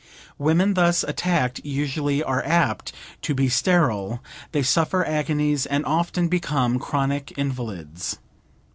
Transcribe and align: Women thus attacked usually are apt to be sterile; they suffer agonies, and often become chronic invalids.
Women 0.39 0.73
thus 0.73 1.03
attacked 1.03 1.61
usually 1.63 2.23
are 2.23 2.43
apt 2.43 2.91
to 3.21 3.35
be 3.35 3.49
sterile; 3.49 4.19
they 4.51 4.63
suffer 4.63 5.05
agonies, 5.05 5.67
and 5.67 5.85
often 5.85 6.27
become 6.27 6.79
chronic 6.79 7.37
invalids. 7.37 8.17